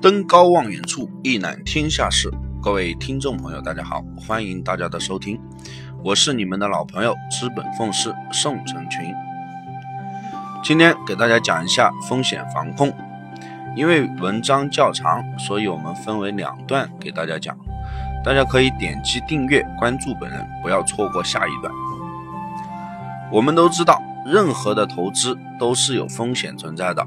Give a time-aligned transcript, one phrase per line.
[0.00, 2.32] 登高望远处，一览天下事。
[2.62, 5.40] 各位听众朋友，大家好，欢迎大家的收听，
[6.04, 9.12] 我是你们的老朋友资本奉仕宋成群。
[10.62, 12.94] 今天给大家讲一下风险防控。
[13.74, 17.56] 因为文章较长，所以我们分为两段给大家讲。
[18.24, 21.74] 大家可以点击订阅关注本人，不要错过下一段。
[23.32, 27.04] 我们都知道，任何的投资都是有风险存在的。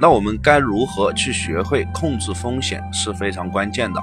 [0.00, 4.00] 那我们该如何去学会控制风险是非常关键的。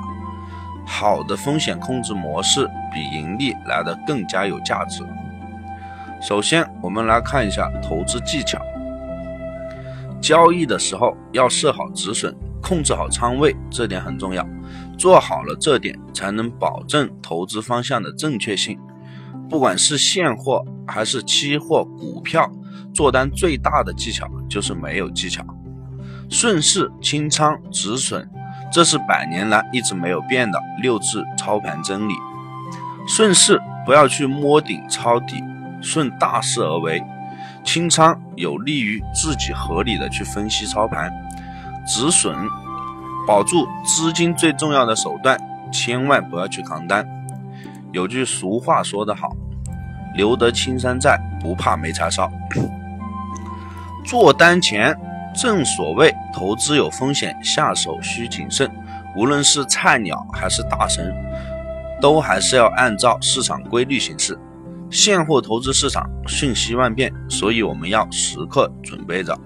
[0.85, 5.03] 好的风险控制模式比盈利来的更加有价值。
[6.21, 8.59] 首先，我们来看一下投资技巧。
[10.21, 14.47] 交易的时候要设好止损，控制好仓位，这点很重要。
[14.97, 18.79] 做好了这点，才能保证投资方向的正确性。
[19.49, 22.51] 不管是现货还是期货、股票，
[22.93, 25.45] 做单最大的技巧就是没有技巧。
[26.29, 28.27] 顺势清仓止损，
[28.71, 32.13] 这是百年来一直没有变的六字操盘真理。
[33.07, 35.41] 顺势不要去摸顶抄底，
[35.81, 37.01] 顺大势而为。
[37.63, 41.11] 清仓有利于自己合理的去分析操盘。
[41.85, 42.35] 止损
[43.25, 45.39] 保住资金最重要的手段，
[45.71, 47.07] 千万不要去扛单。
[47.93, 49.33] 有句俗话说得好
[50.13, 52.29] ：“留得青山在，不怕没柴烧。
[54.05, 54.97] ”做单前。
[55.37, 58.69] 正所谓投资有风险，下手需谨慎。
[59.15, 61.13] 无论是菜鸟还是大神，
[62.01, 64.37] 都还是要按照市场规律行事。
[64.89, 69.37] 现货投资市场瞬息万变，所以我们要时刻准备着。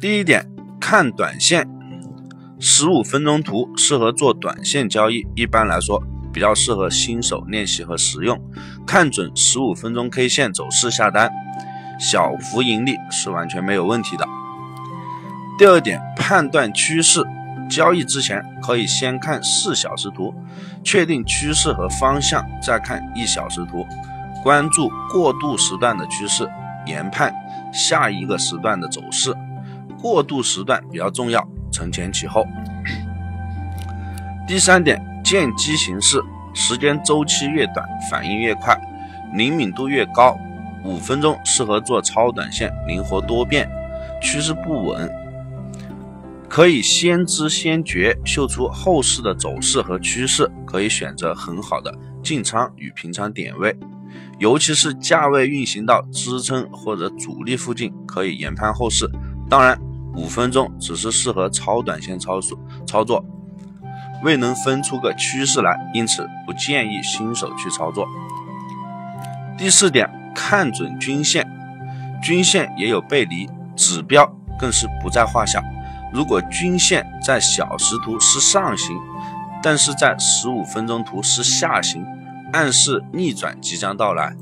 [0.00, 0.46] 第一点，
[0.80, 1.68] 看短线，
[2.60, 5.26] 十五分钟图适合做短线交易。
[5.34, 6.00] 一般来说，
[6.32, 8.40] 比较适合新手练习和实用。
[8.86, 11.28] 看准十五分钟 K 线走势下单。
[11.98, 14.26] 小幅盈利是完全没有问题的。
[15.58, 17.22] 第二点，判断趋势，
[17.68, 20.32] 交易之前可以先看四小时图，
[20.84, 23.84] 确定趋势和方向，再看一小时图，
[24.42, 26.48] 关注过渡时段的趋势，
[26.86, 27.34] 研判
[27.72, 29.34] 下一个时段的走势。
[30.00, 32.46] 过渡时段比较重要，承前启后。
[34.46, 36.22] 第三点，见机行事，
[36.54, 38.80] 时间周期越短，反应越快，
[39.34, 40.38] 灵敏度越高。
[40.84, 43.68] 五分钟适合做超短线，灵活多变，
[44.22, 45.10] 趋势不稳，
[46.48, 53.76] 可以先知先觉，嗅出后市的走势和趋势，可以选择很好的进仓与平仓点位，
[54.38, 59.10] 尤其是价位运行到支撑或者阻力附近，可以研判后市。
[59.50, 59.78] 当然，
[60.14, 63.24] 五分钟只是适合超短线操作，操作
[64.24, 68.06] 未能分出个趋势来，因此不建议新手去操作。
[69.58, 70.17] 第四点。
[70.40, 71.44] 看准均线，
[72.22, 74.24] 均线也有背离，指标
[74.56, 75.60] 更是不在话下。
[76.12, 78.96] 如果均线在小时图是上行，
[79.60, 82.06] 但是在十五分钟图是下行，
[82.52, 84.32] 暗示逆转即将到来。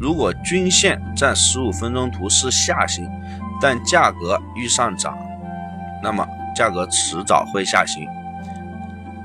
[0.00, 3.08] 如果均线在十五分钟图是下行，
[3.62, 5.16] 但价格遇上涨，
[6.02, 6.26] 那么
[6.56, 8.04] 价格迟早会下行，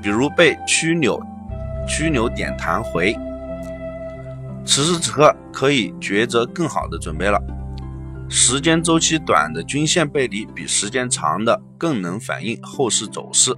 [0.00, 1.20] 比如被曲扭，
[1.88, 3.18] 曲扭点弹回。
[4.66, 7.40] 此时此刻可以抉择更好的准备了。
[8.28, 13.56] 时间周期短的均线背离比时间长的更能反映后市走势。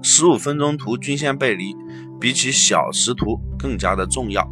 [0.00, 1.74] 十五分钟图均线背离
[2.20, 4.48] 比起小时图更加的重要。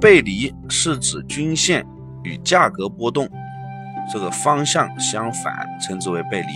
[0.00, 1.86] 背离是指均线
[2.22, 3.26] 与价格波动
[4.12, 6.48] 这个方向相反，称之为背离。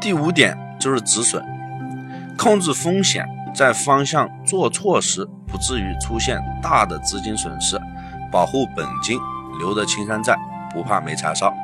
[0.00, 1.42] 第五点就是止损，
[2.36, 3.24] 控制风险。
[3.54, 7.80] 在方向做错时，不至于出现大的资金损失，
[8.32, 9.18] 保护本金，
[9.58, 10.36] 留得青山在，
[10.72, 11.54] 不怕没柴烧。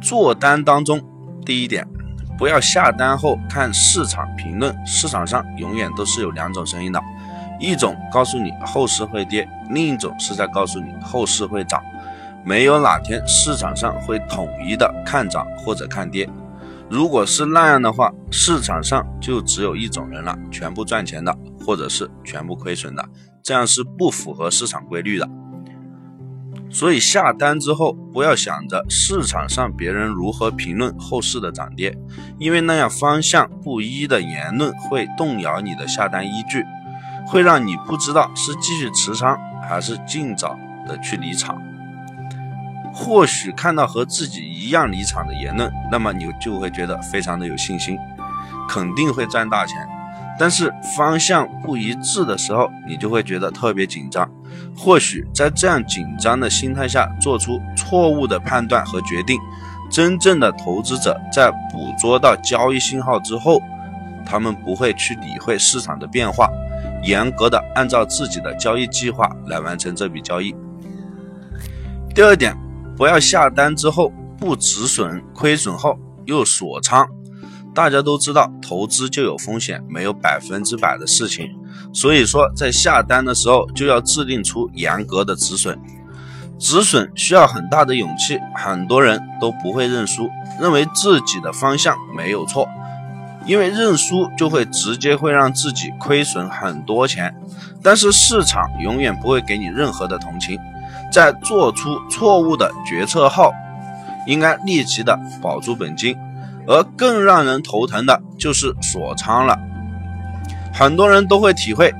[0.00, 0.98] 做单当中，
[1.44, 1.86] 第一点，
[2.38, 7.02] 不要下单后看市场评论，市场上永远都是有两种声音的，
[7.60, 11.82] 一种告诉你后市会跌，另一种是在告诉你后市会涨，
[12.42, 16.26] 没有哪天市场上会统一的看涨或者看跌。
[16.90, 23.06] 如果是那样的话，市场上就只有一种人了，全部赚钱的，或者是全部亏损的，
[23.42, 25.28] 这样是不符合市场规律的。
[26.70, 31.96] 所以下单之后，不要想着市场上别人如何评论后市的涨跌，
[32.38, 36.64] 因为那样方向不一的言论会动摇你的下单依据，
[37.26, 41.58] 会让你不知道是继续持仓还是尽早的去离场。
[43.00, 47.96] 或许看到和自己一样离场的言论，那么你就会觉得非常的有信心，
[48.68, 49.76] 肯定会赚大钱。
[50.36, 54.28] 但是方向不一致的时候，你就会觉得特别紧张。
[54.76, 59.38] 或许在这样紧张的心态下做出错误的判断和决定，
[59.88, 63.62] 真正的投资者在捕捉到交易信号之后，
[64.26, 66.50] 他们不会去理会市场的变化，
[67.04, 70.52] 严格的按照自己的交易计划来完成这笔交易。
[72.14, 72.56] 第二点，
[72.98, 75.96] 不要下单之后不止损，亏损后
[76.26, 77.08] 又锁仓。
[77.72, 81.48] 大家都知道，投资就有风险，没有百分之百的事情。
[81.92, 85.78] 所以说，在下单的时候就要制定出严格的止损。
[86.58, 90.28] 止损需要很大的勇气，很多人都不会认输，
[90.60, 92.68] 认为自己的方向没有错，
[93.46, 97.32] 因为认输就会直接会让自己亏损很多钱。
[97.80, 100.58] 但是市场永远不会给你任何的同情，
[101.10, 103.52] 在做出错误的决策后，
[104.26, 106.16] 应该立即的保住本金。
[106.66, 109.58] 而更让人头疼的就是锁仓了，
[110.72, 111.90] 很多人都会体会，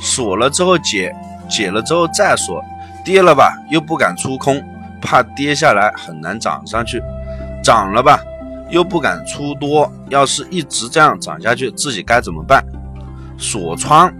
[0.00, 1.14] 锁了之后解，
[1.50, 2.64] 解了之后再锁。
[3.04, 4.62] 跌了吧，又不敢出空，
[5.00, 6.98] 怕跌下来很难涨上去；
[7.62, 8.20] 涨了吧，
[8.68, 12.64] 又不敢出多，要是一直这样涨下去，自己该怎么办？
[13.38, 14.12] 锁仓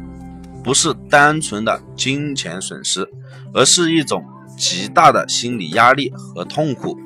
[0.65, 3.07] 不是单纯的金钱损失，
[3.55, 4.25] 而是一种
[4.57, 6.99] 极大的心理压力和痛苦。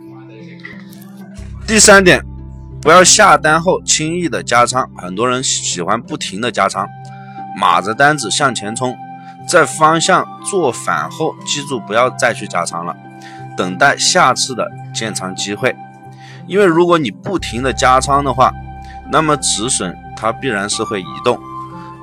[1.67, 2.25] 第三点，
[2.81, 6.87] 不要下单后轻易的加仓，很多人喜欢不停的加仓，
[7.59, 8.95] 码着单子向前冲。
[9.47, 12.97] 在方向做反后，记住不要再去加仓了，
[13.57, 15.77] 等待下次的建仓机会。
[16.47, 18.53] 因为如果你不停的加仓的话，
[19.11, 21.39] 那么止损它必然是会移动，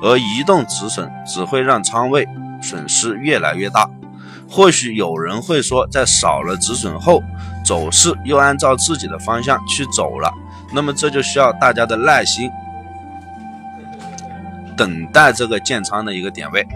[0.02, 2.28] 而移动止损只会让仓位
[2.60, 3.90] 损失越来越大。
[4.52, 7.22] 或许有人会说，在少了止损后，
[7.64, 10.30] 走势又按照自己的方向去走了，
[10.74, 12.50] 那么这就需要大家的耐心，
[14.76, 16.66] 等待这个建仓的一个点位。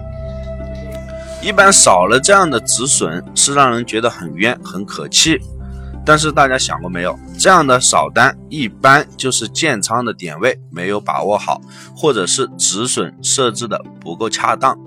[1.42, 5.38] 一般少了这样的止损是让人觉得很冤很可气，
[6.02, 7.16] 但是大家想过没有？
[7.38, 11.60] 这样的少单一般就是建仓的点位没有把握好，
[11.94, 14.85] 或者是止损设置的不够恰当。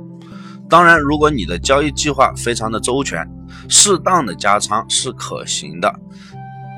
[0.70, 3.28] 当然，如果你的交易计划非常的周全，
[3.68, 5.94] 适当的加仓是可行的。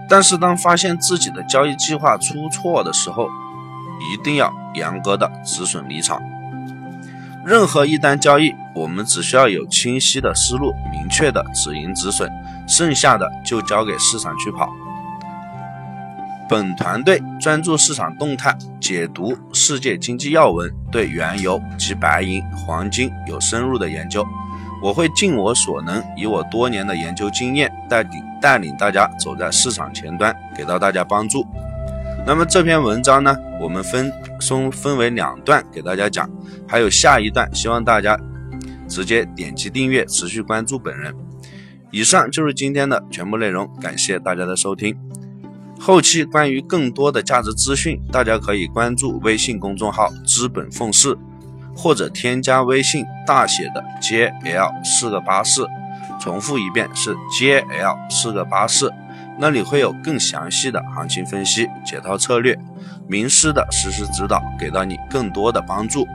[0.09, 3.27] 但是当发现自己的交易计划出错的时候，
[4.13, 6.21] 一定要严格的止损离场。
[7.45, 12.31] 任何一单交易，我们只需要有清晰的思路、明确的止盈止损，
[12.67, 14.69] 剩下的就交给市场去跑。
[16.51, 24.27] 本团队专注市场动态，解读世界经济要闻，对原油及白银、黄金有深入的研究。
[24.83, 31.47] 我会尽我所能，以我多年的研究经验，带领带领大家走在市场前端，给到大家帮助。
[32.27, 34.11] 那么这篇文章呢，我们分
[34.41, 36.29] 分分为两段给大家讲，
[36.67, 38.19] 还有下一段，希望大家
[38.89, 41.15] 直接点击订阅，持续关注本人。
[41.91, 44.97] 以上就是今天的全部内容，感谢大家的收听。
[45.83, 51.17] 后期关于更多的价值资讯，大家可以关注微信公众号“资本奉仕”，
[51.75, 55.67] 或者添加微信大写的 JL 四个八四，
[56.19, 58.93] 重复一遍是 JL 四个八四。
[59.39, 62.55] 那里会有更详细的行情分析、解套策略、
[63.07, 66.05] 名师的实时指导，给到你更多的帮助。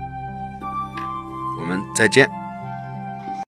[1.61, 2.45] 我们再见。